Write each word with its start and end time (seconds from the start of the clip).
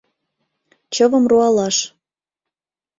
Чывым 0.93 1.23
руалаш. 1.31 1.77